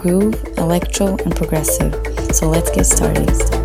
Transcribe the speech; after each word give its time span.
groove, 0.00 0.42
electro, 0.56 1.16
and 1.24 1.36
progressive. 1.36 1.94
So 2.32 2.48
let's 2.48 2.70
get 2.70 2.86
started. 2.86 3.59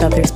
The 0.00 0.29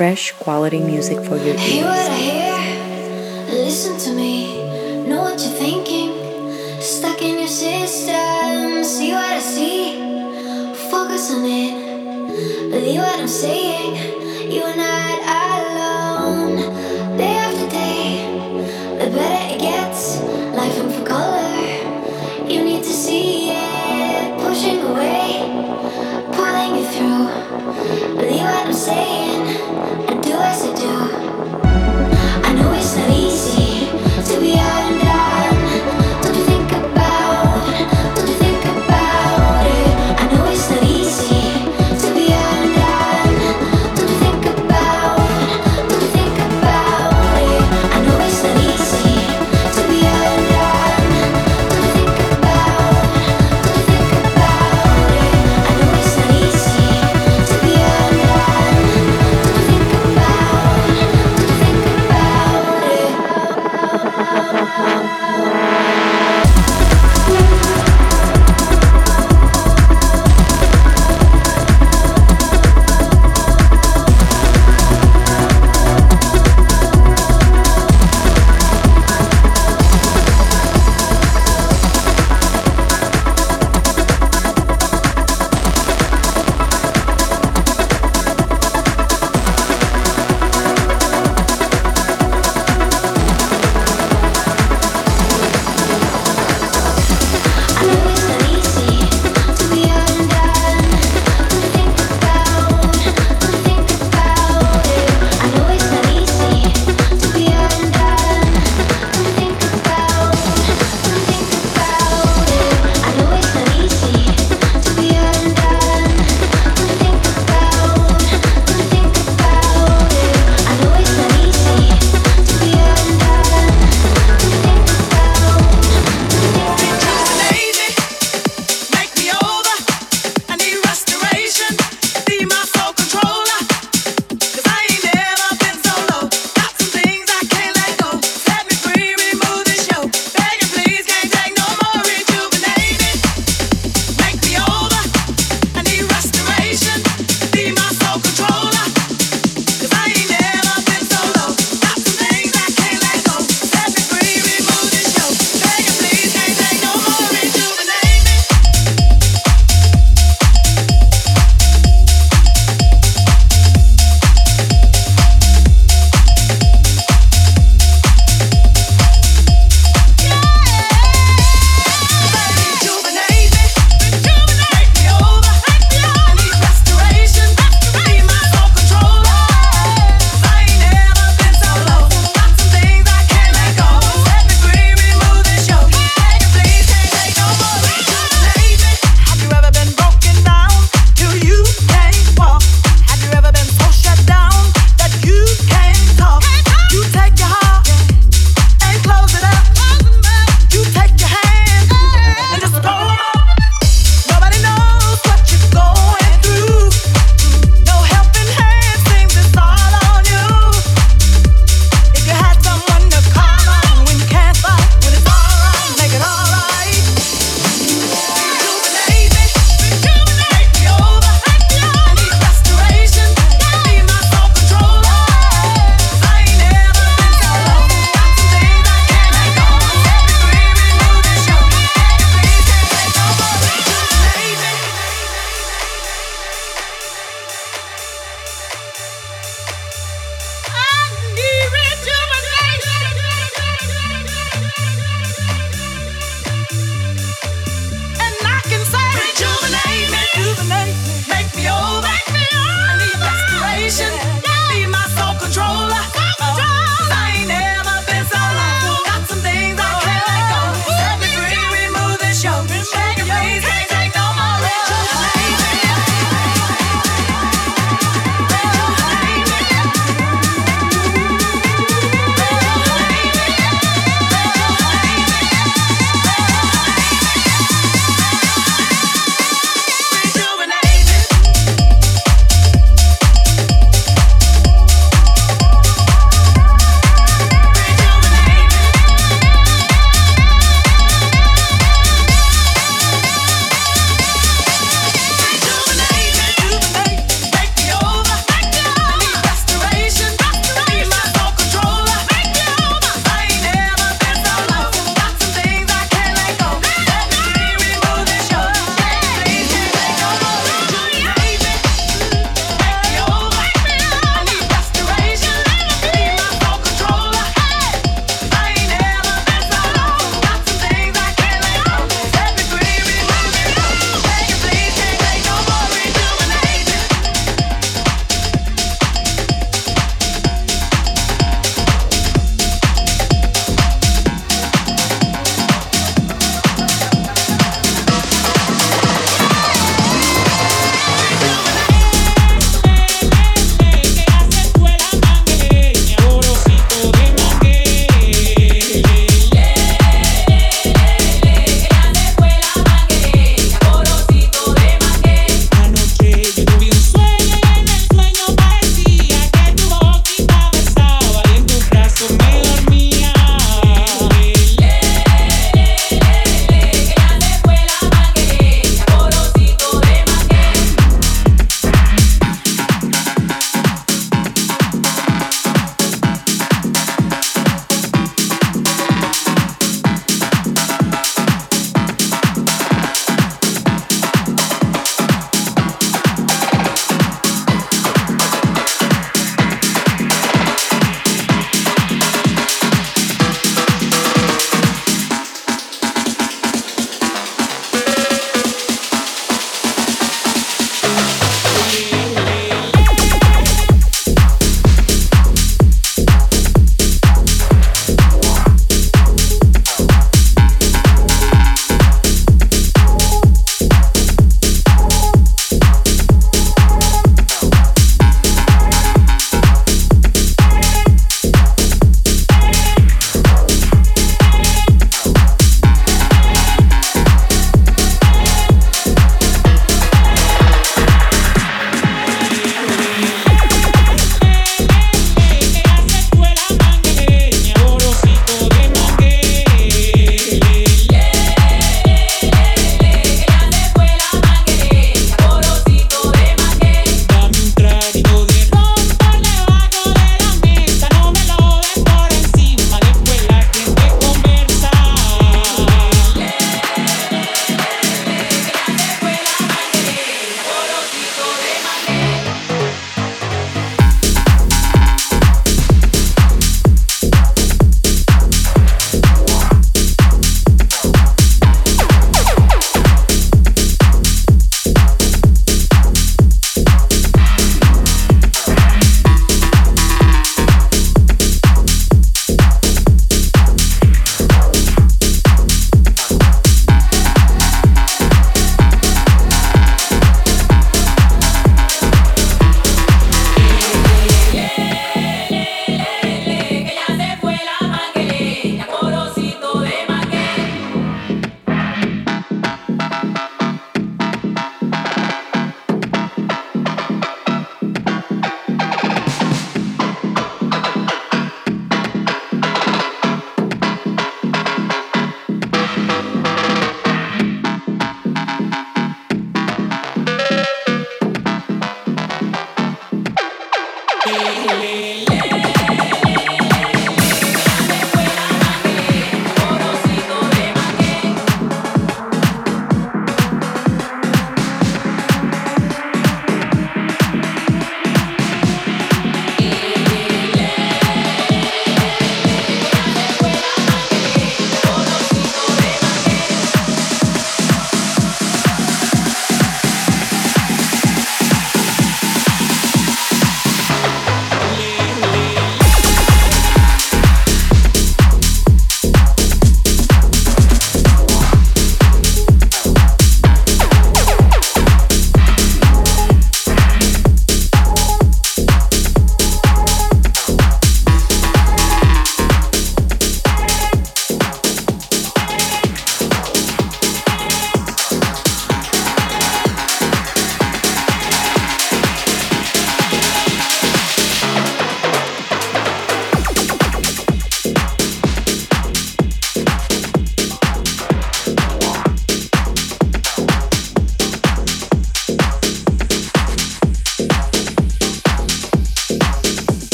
fresh 0.00 0.32
quality 0.38 0.80
music 0.80 1.19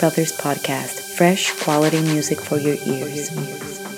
Brothers 0.00 0.32
podcast, 0.32 1.14
fresh 1.14 1.52
quality 1.60 2.00
music 2.00 2.40
for 2.40 2.56
your 2.56 2.76
ears. 2.86 3.30
you 3.36 3.89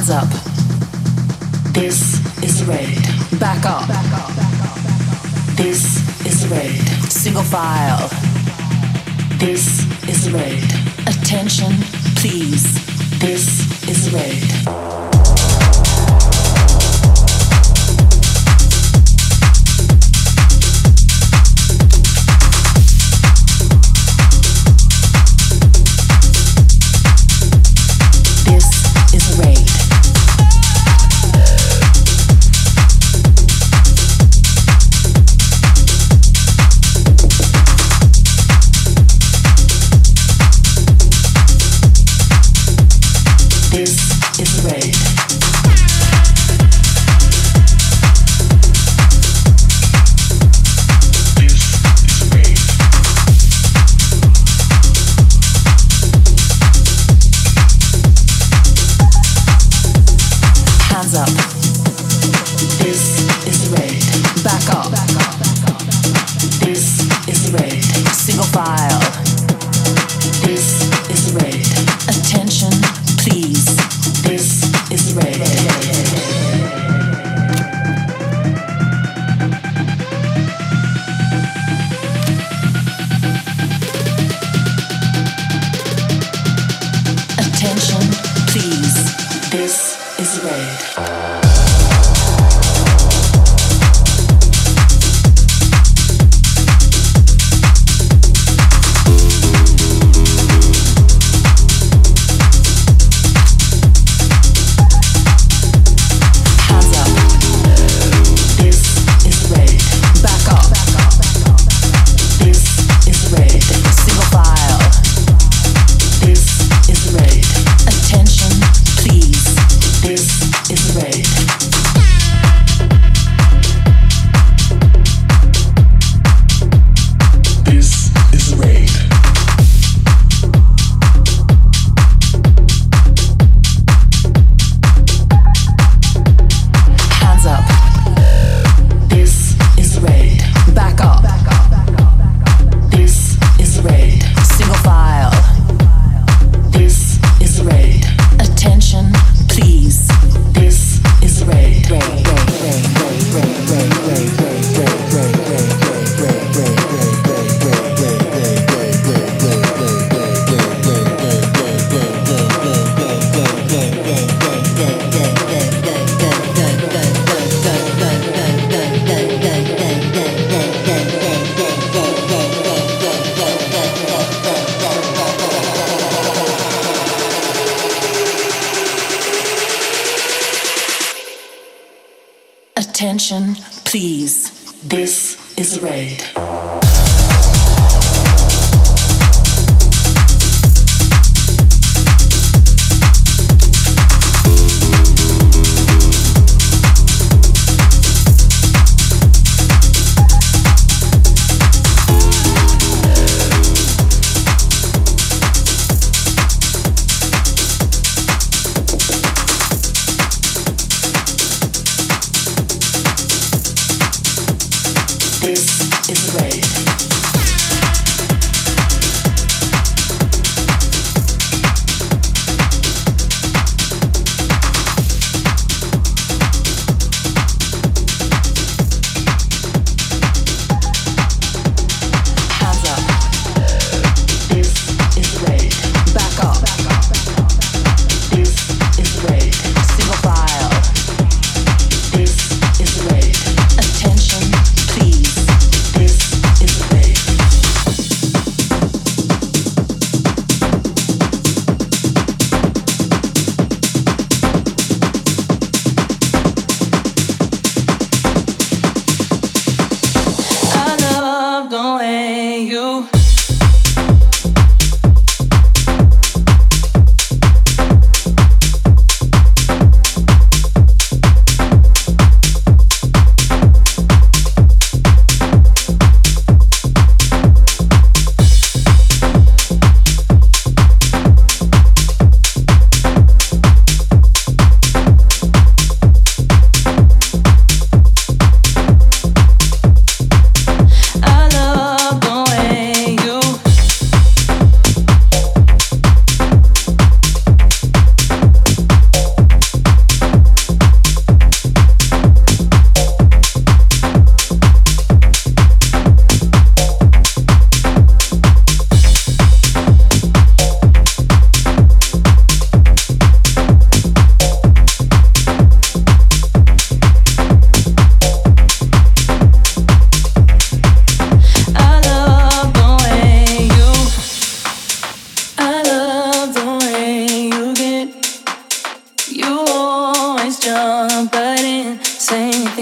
Hands 0.00 0.10
up. 0.12 0.30
This 1.74 2.24
is 2.42 2.64
Raid. 2.64 3.02
Back 3.38 3.66
up. 3.66 3.86
This 5.58 6.00
is 6.24 6.48
Raid. 6.48 6.80
Single 7.12 7.42
file. 7.42 8.08
This 9.36 9.84
is 10.08 10.32
Raid. 10.32 10.64
Attention, 11.06 11.72
please. 12.16 12.64
This 13.18 13.88
is 13.90 14.10
Raid. 14.14 15.09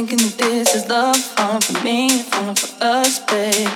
thinking 0.06 0.18
that 0.18 0.38
this 0.38 0.76
is 0.76 0.88
love, 0.88 1.16
falling 1.16 1.60
for 1.60 1.82
me, 1.82 2.22
falling 2.22 2.54
for 2.54 2.84
us, 2.84 3.18
babe. 3.18 3.68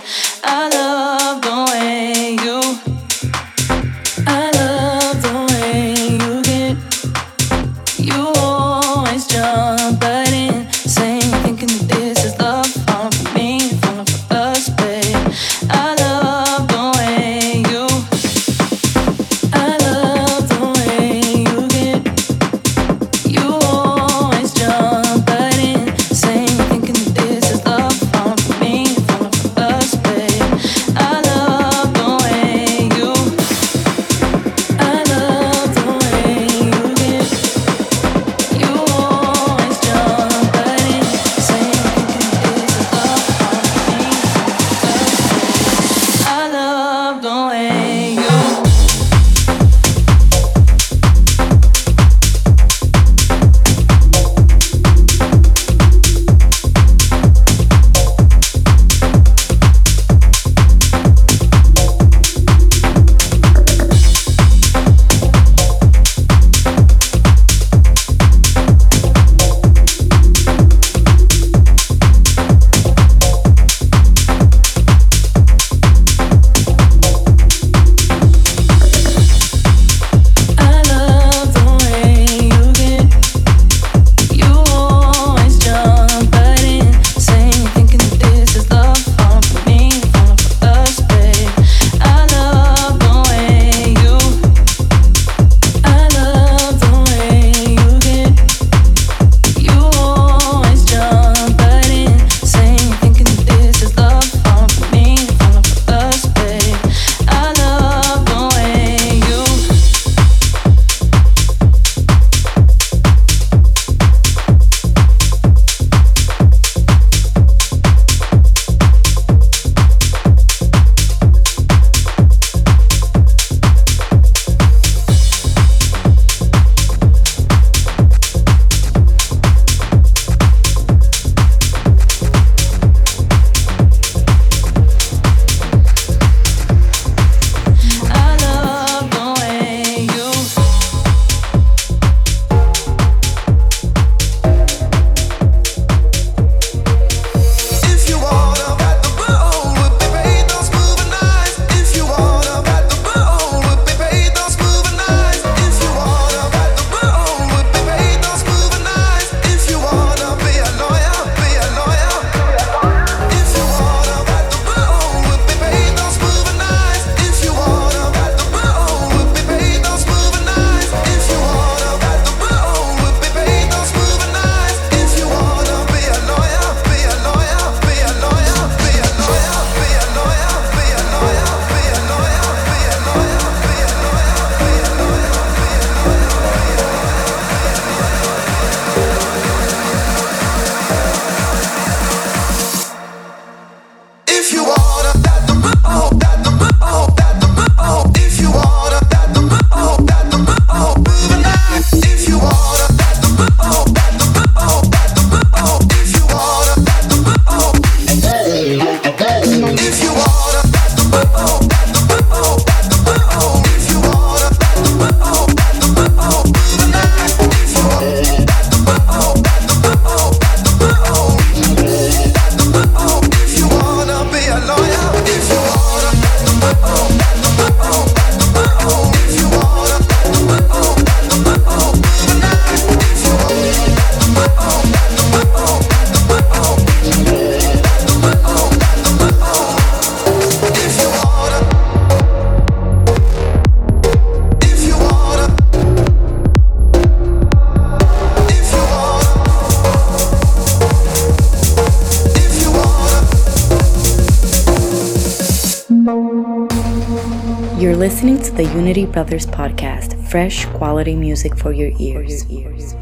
fresh 260.32 260.64
quality 260.64 261.14
music 261.14 261.54
for 261.58 261.72
your 261.72 261.92
ears. 261.98 262.44
For 262.44 262.52
your 262.52 262.72
ears. 262.72 263.01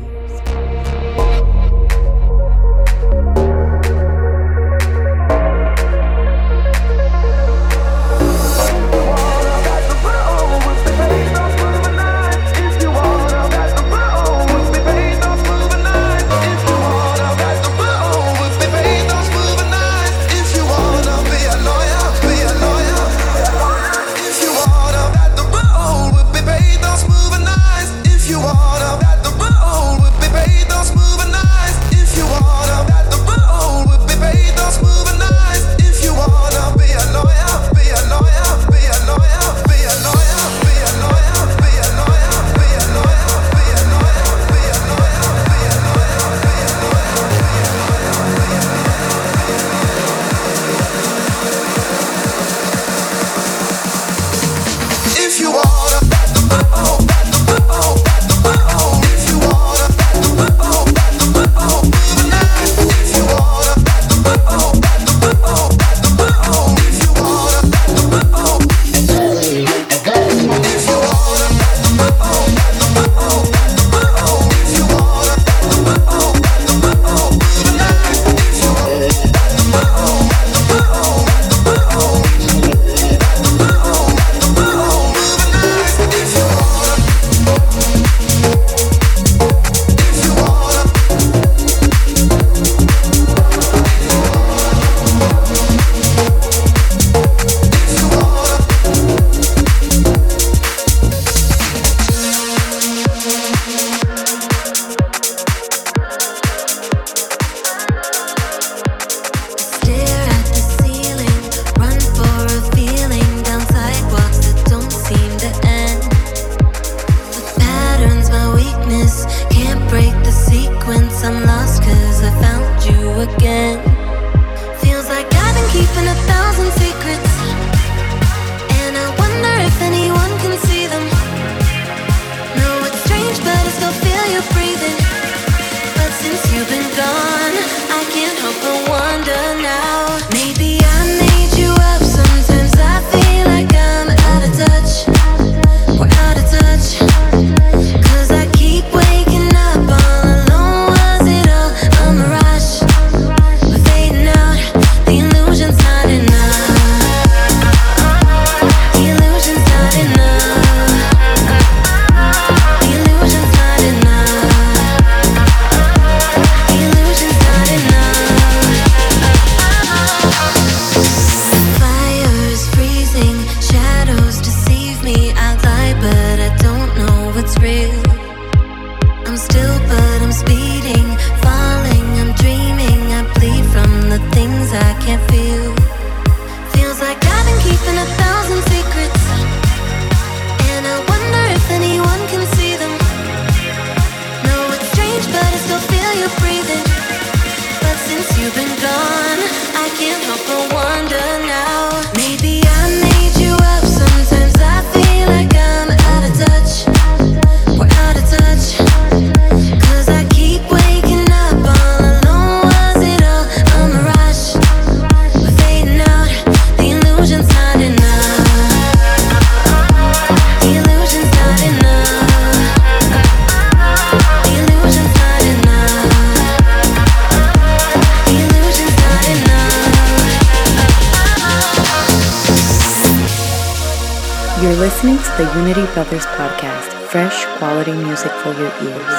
the 235.41 235.49
Unity 235.59 235.87
Brothers 235.95 236.27
podcast, 236.37 236.93
fresh 237.09 237.47
quality 237.57 237.93
music 237.93 238.31
for 238.43 238.53
your 238.53 238.71
ears. 238.85 239.17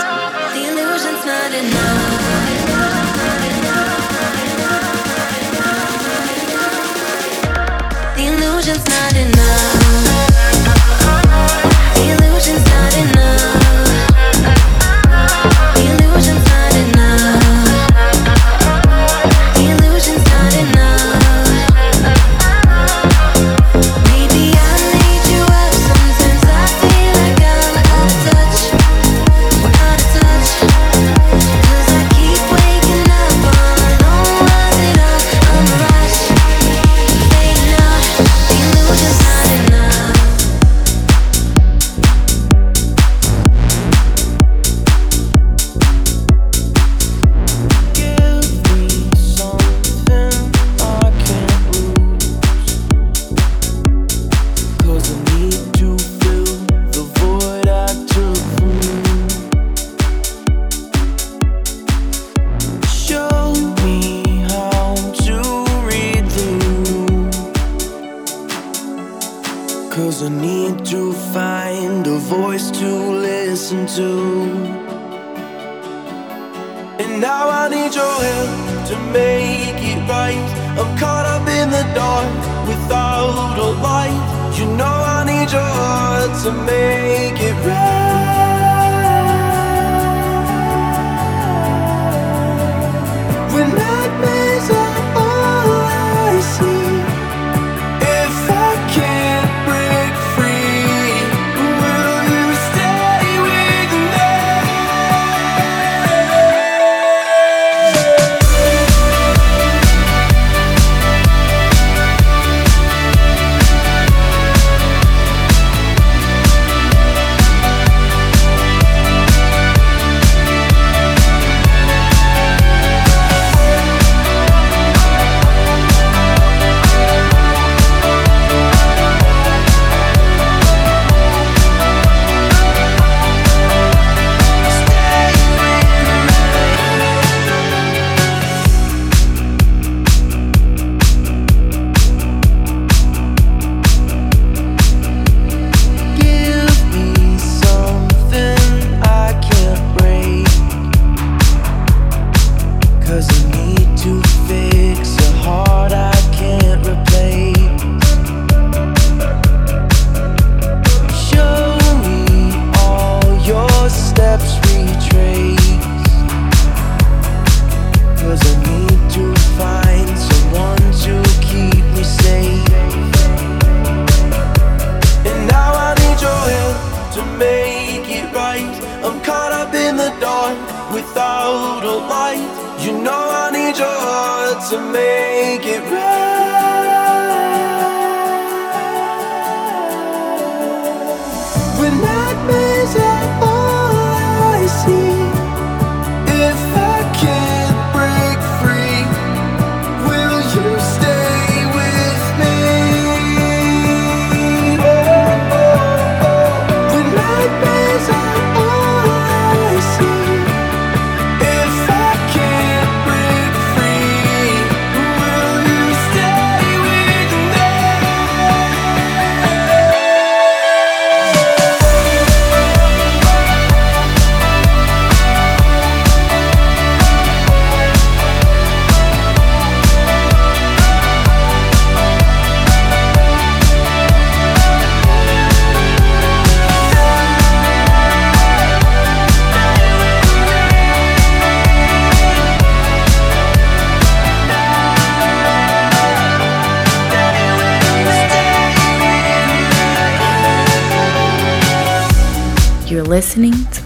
The 0.53 0.61
illusion's 0.69 1.25
not 1.25 1.51
enough. 1.51 2.11
The 11.95 12.03
illusion's 12.13 12.65
not 12.69 12.97
enough. 12.97 13.70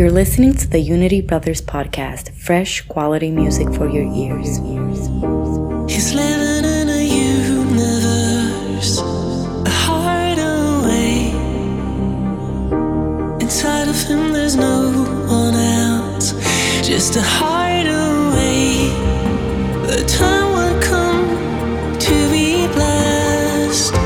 You're 0.00 0.10
listening 0.10 0.54
to 0.54 0.66
the 0.66 0.78
Unity 0.78 1.20
Brothers 1.20 1.60
podcast, 1.60 2.32
fresh 2.32 2.80
quality 2.88 3.30
music 3.30 3.70
for 3.74 3.86
your 3.86 4.04
ears. 4.14 4.56
He's 5.92 6.14
living 6.14 6.64
in 6.64 6.88
a 6.88 7.02
universe, 7.04 8.98
a 8.98 9.68
heart 9.68 10.38
away. 10.38 11.32
Inside 13.42 13.88
of 13.88 14.02
him, 14.08 14.32
there's 14.32 14.56
no 14.56 14.90
one 15.28 15.54
else, 15.54 16.32
just 16.80 17.16
a 17.16 17.22
heart 17.22 17.84
away. 17.84 18.88
The 19.86 20.02
time 20.08 20.54
will 20.54 20.80
come 20.80 21.98
to 21.98 22.30
be 22.30 22.66
blessed. 22.68 24.00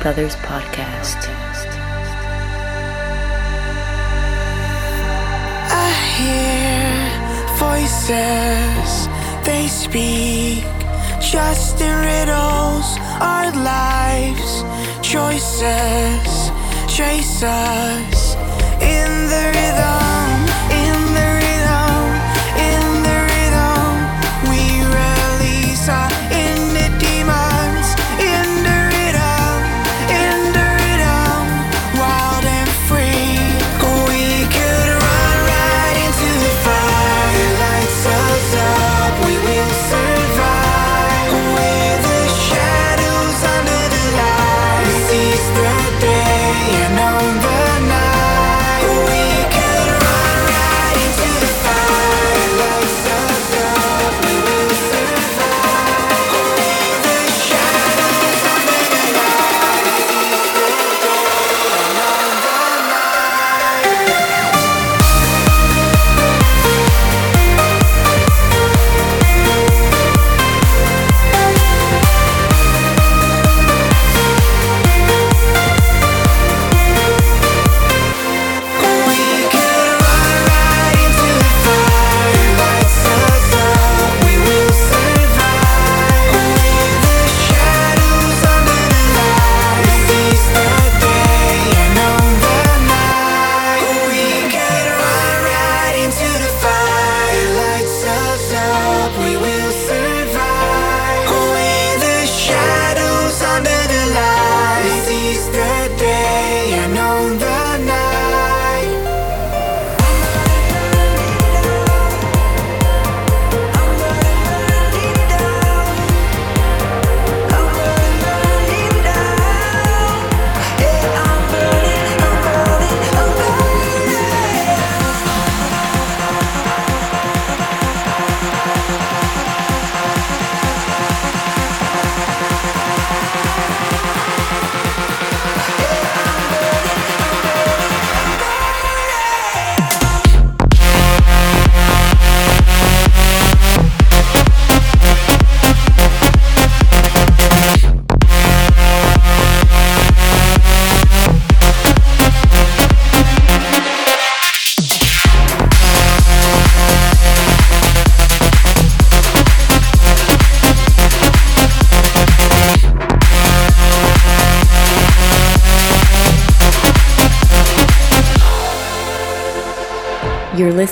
Brothers 0.00 0.34
Podcast. 0.36 0.49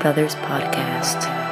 Brothers 0.00 0.34
Podcast. 0.36 1.47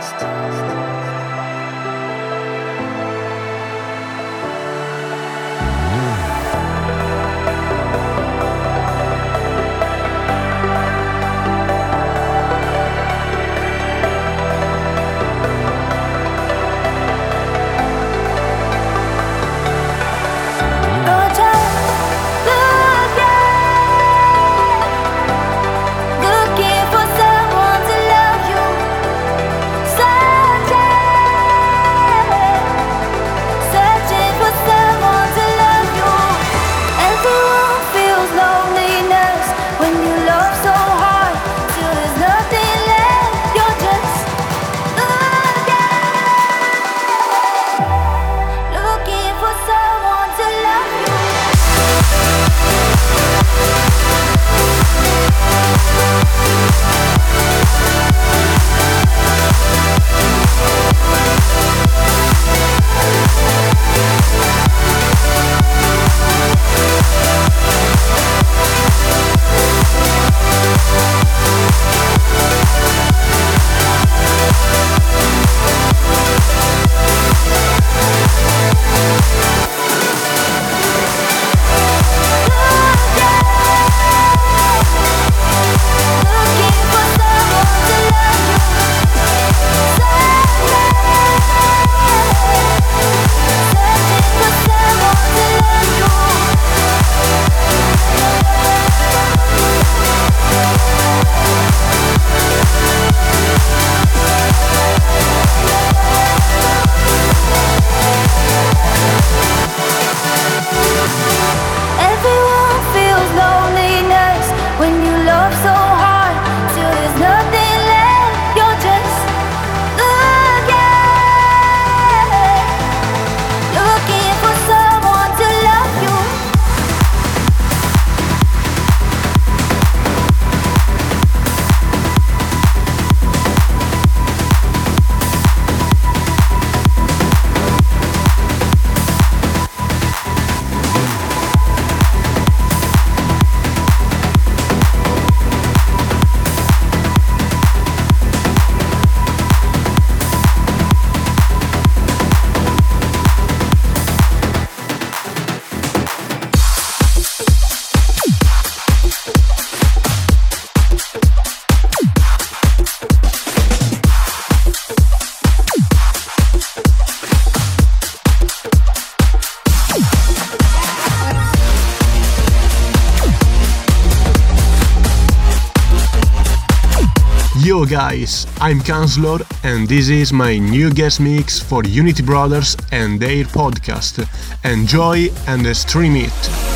Yo 177.76 177.84
guys, 177.84 178.46
I'm 178.58 178.80
Kanslor 178.80 179.44
and 179.62 179.86
this 179.86 180.08
is 180.08 180.32
my 180.32 180.56
new 180.56 180.90
guest 180.90 181.20
mix 181.20 181.60
for 181.60 181.84
Unity 181.84 182.22
Brothers 182.22 182.74
and 182.90 183.20
their 183.20 183.44
podcast. 183.44 184.26
Enjoy 184.64 185.28
and 185.46 185.76
stream 185.76 186.16
it. 186.16 186.32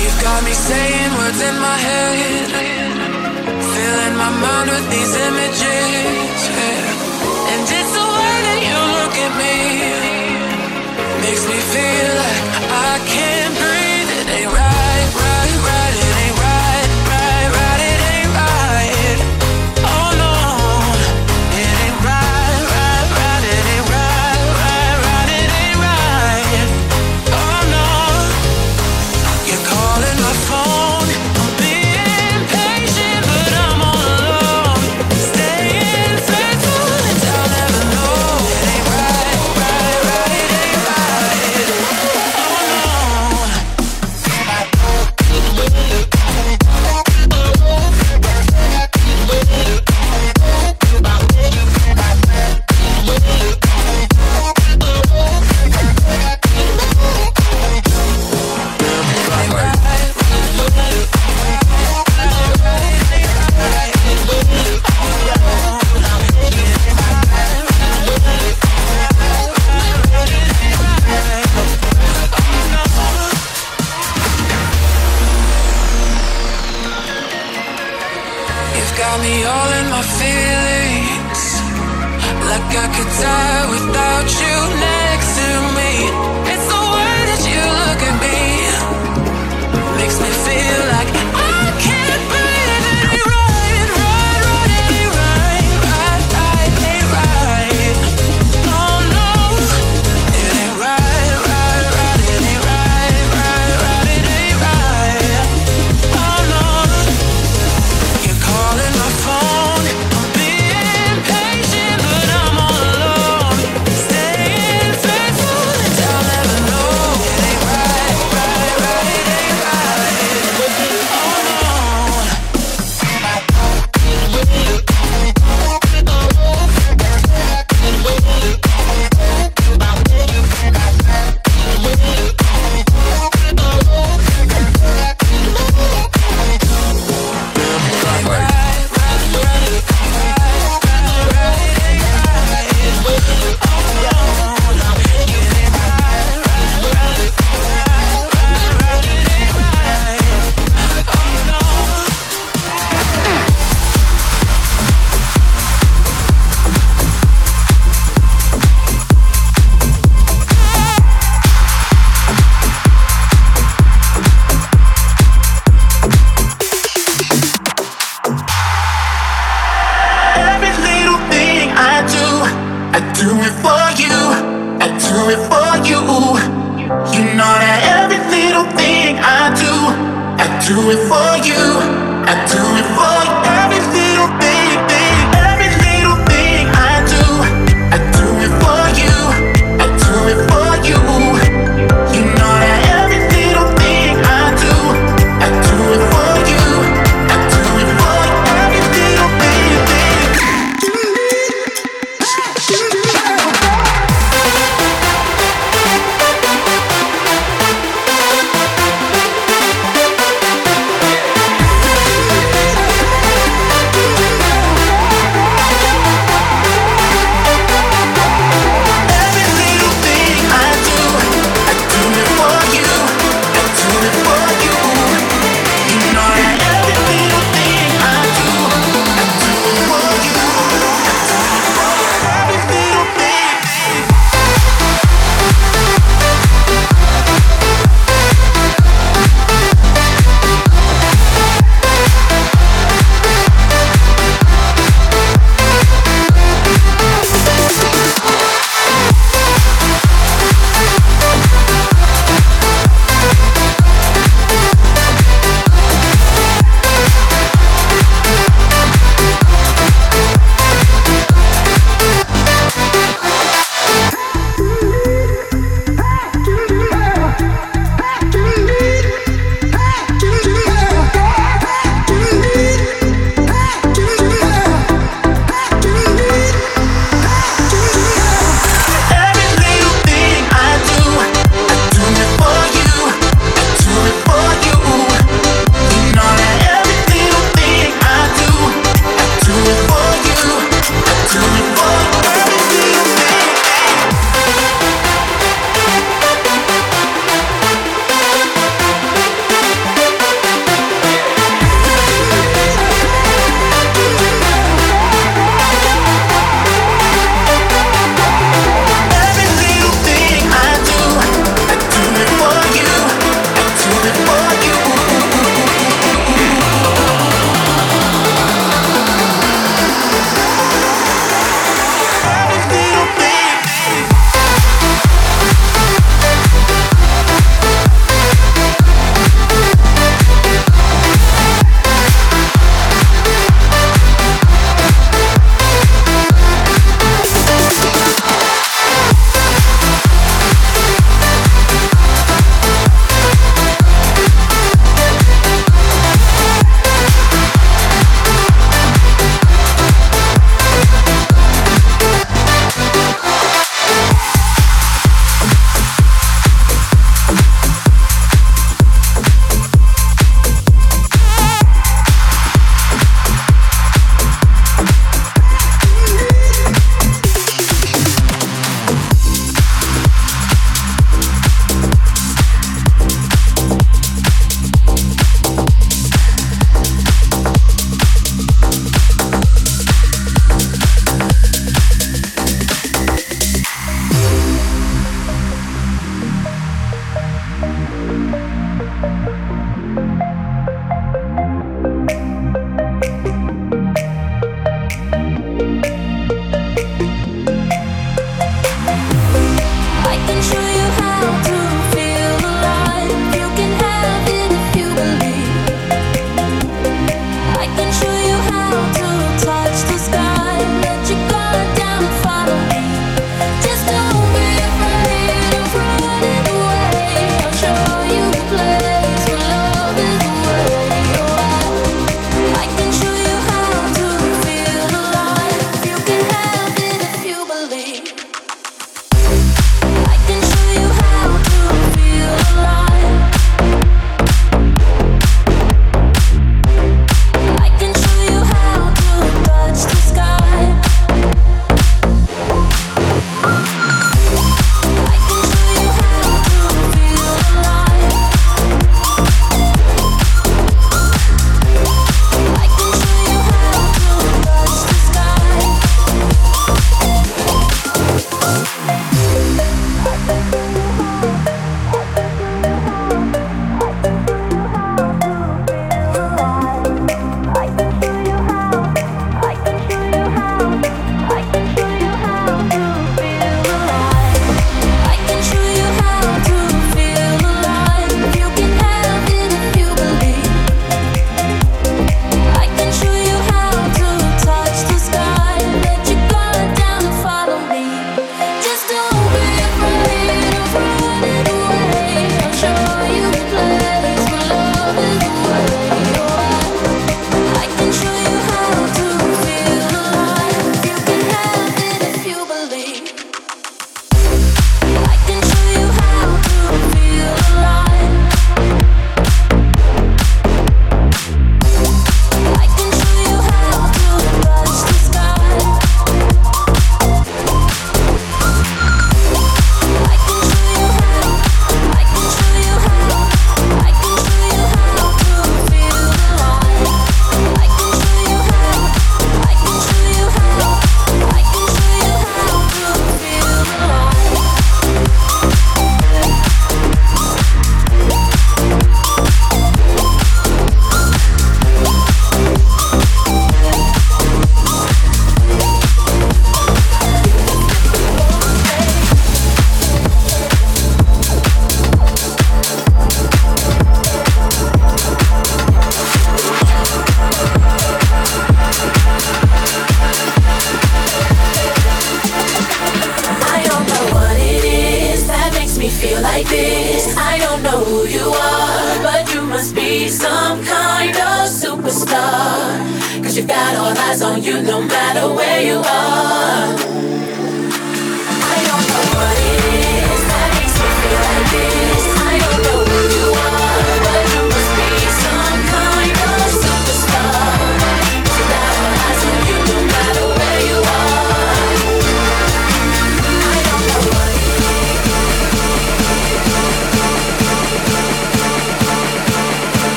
You've 0.00 0.22
got 0.22 0.44
me 0.44 0.52
saying 0.52 1.12
words 1.18 1.40
in 1.40 1.58
my 1.58 1.78
head, 1.78 2.46
filling 3.74 4.16
my 4.16 4.30
mind 4.38 4.70
with 4.70 4.88
these 4.88 5.16
images. 5.16 6.23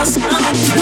I'm 0.00 0.04
lost. 0.30 0.78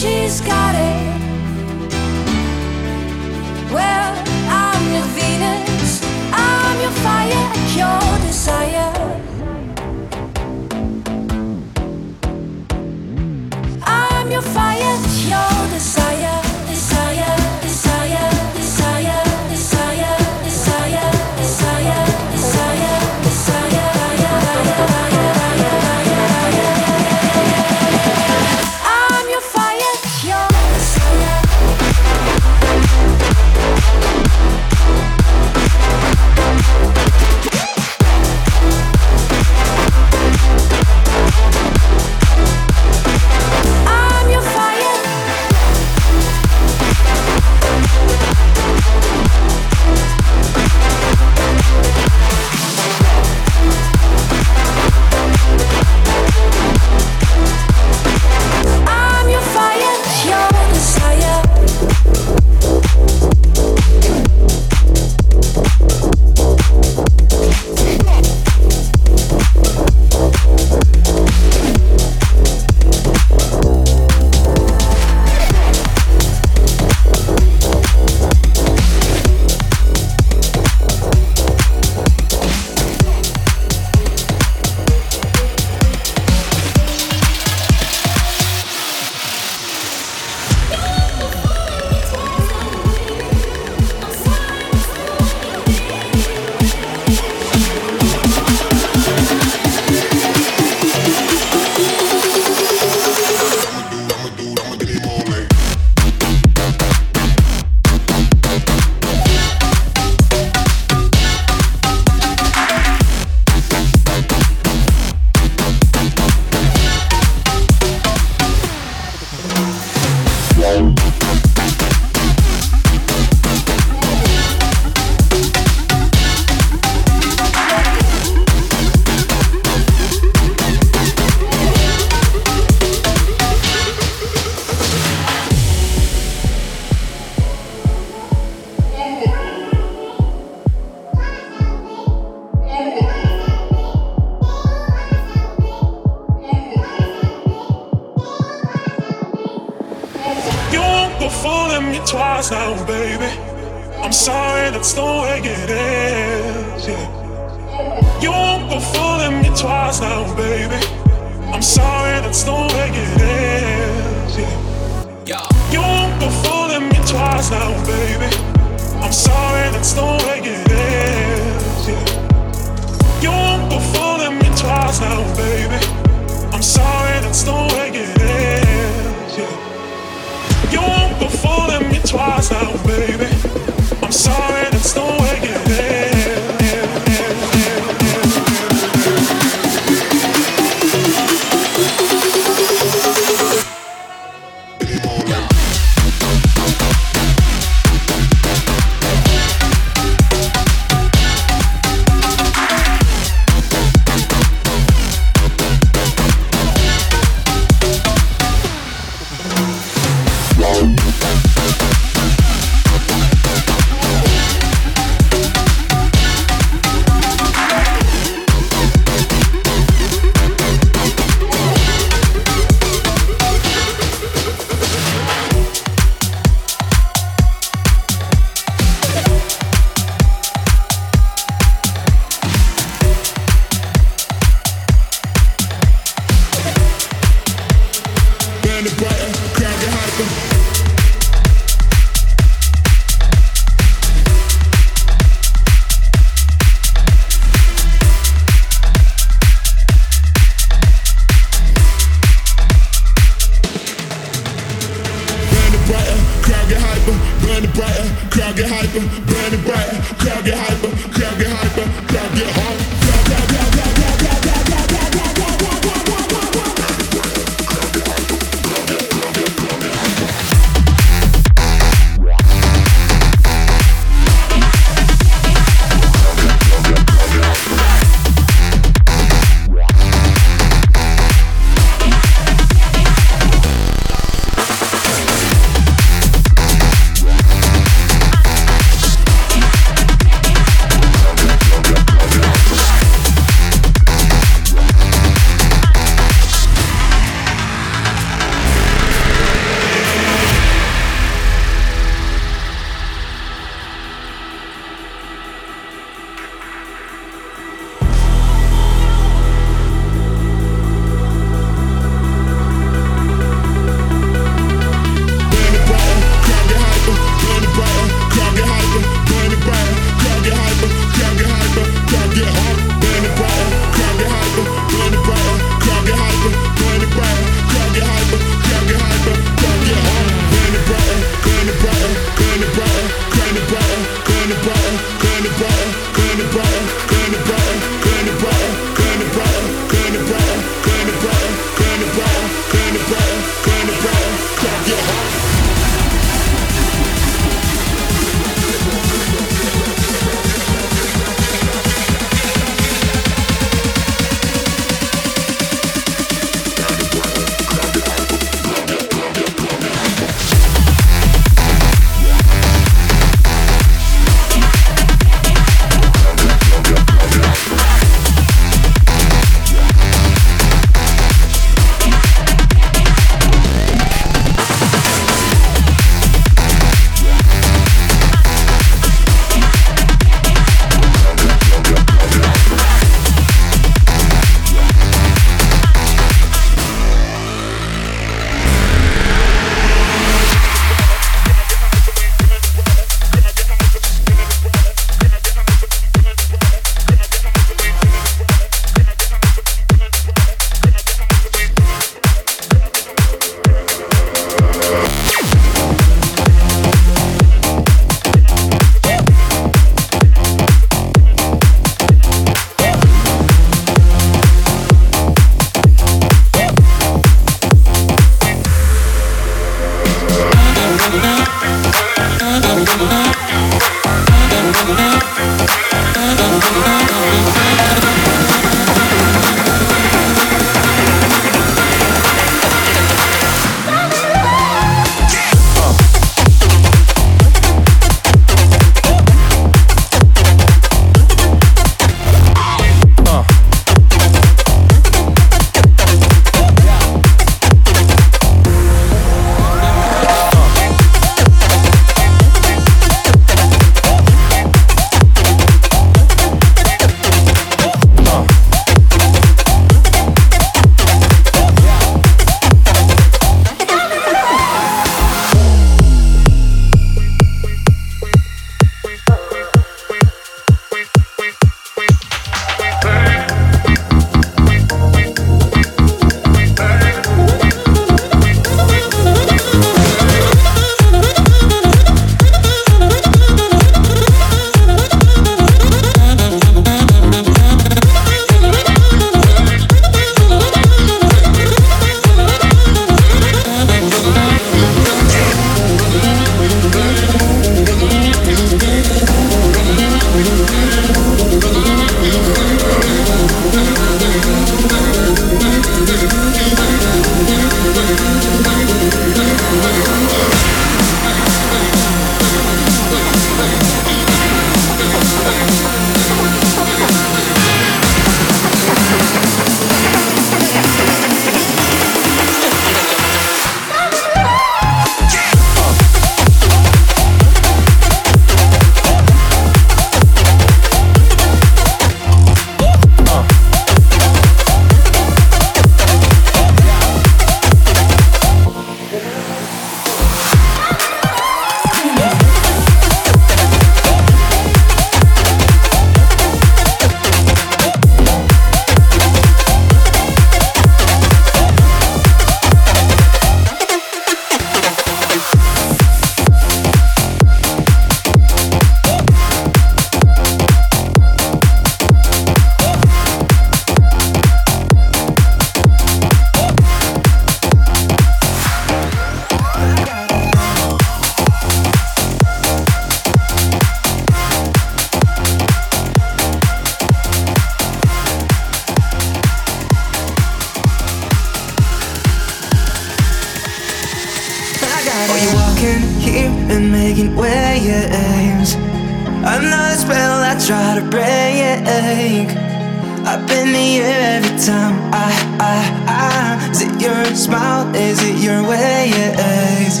Smile, 597.36 597.94
is 597.94 598.24
it 598.24 598.38
your 598.42 598.62
way? 598.66 599.10
It 599.12 599.38
is. 599.84 600.00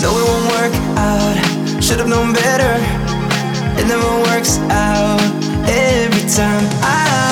No, 0.00 0.16
it 0.16 0.24
won't 0.24 0.46
work 0.54 0.74
out. 0.96 1.82
Should've 1.82 2.06
known 2.06 2.32
better. 2.32 2.74
It 3.76 3.88
never 3.88 4.08
works 4.30 4.58
out 4.70 5.20
every 5.68 6.30
time. 6.30 6.64
I 6.82 7.25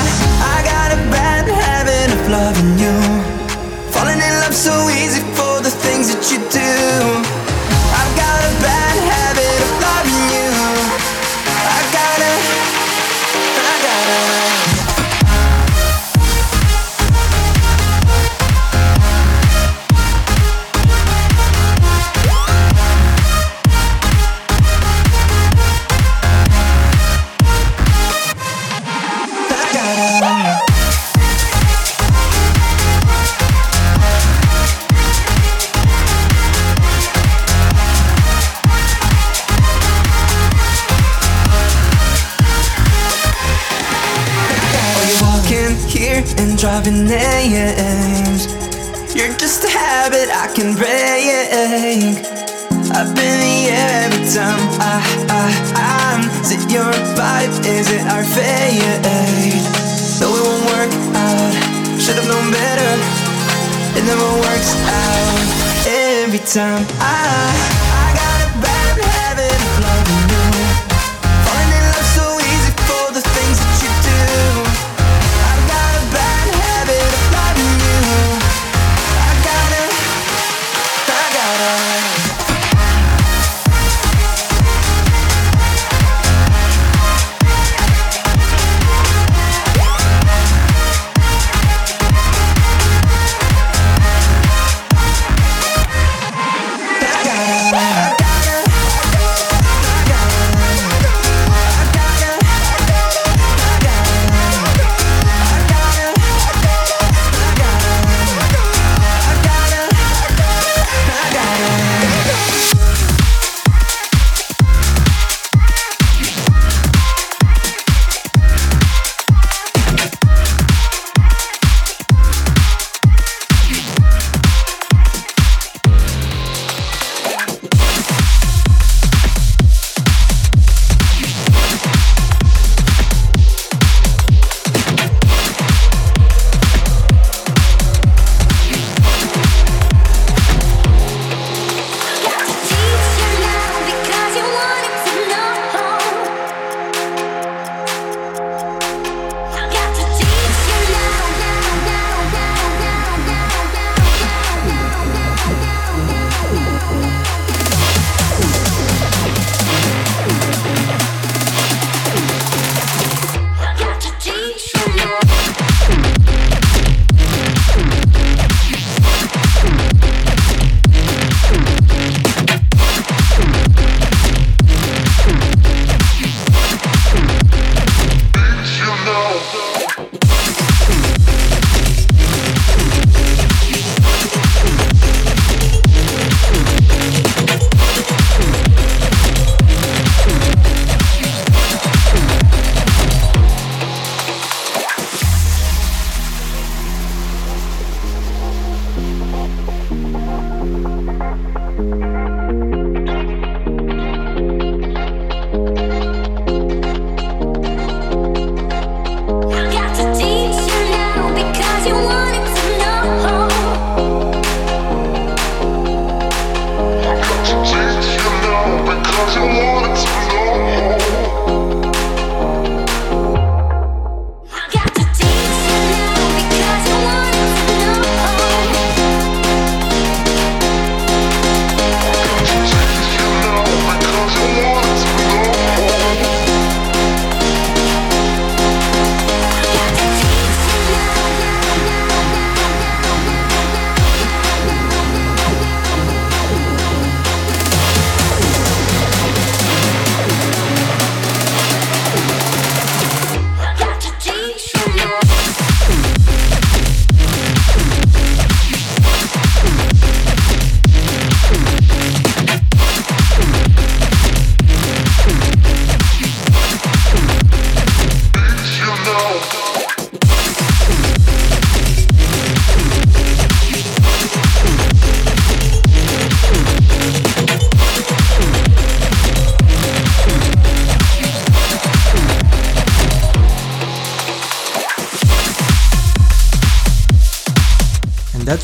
time 66.54 66.93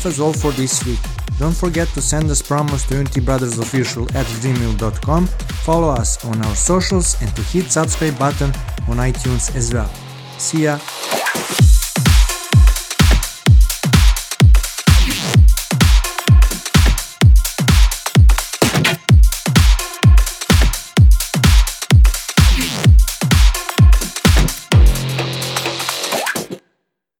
that 0.01 0.07
was 0.07 0.19
all 0.19 0.33
for 0.33 0.51
this 0.51 0.83
week. 0.85 0.99
Don't 1.37 1.55
forget 1.55 1.87
to 1.89 2.01
send 2.01 2.29
us 2.29 2.41
promos 2.41 2.87
to 2.87 2.95
unitybrothersofficial 2.95 4.13
at 4.15 4.25
gmail.com, 4.41 5.27
follow 5.65 5.89
us 5.89 6.23
on 6.25 6.43
our 6.45 6.55
socials 6.55 7.21
and 7.21 7.35
to 7.35 7.41
hit 7.43 7.71
subscribe 7.71 8.17
button 8.17 8.51
on 8.87 8.97
iTunes 8.97 9.55
as 9.55 9.73
well. 9.73 9.89
See 10.37 10.63
ya! 10.63 10.79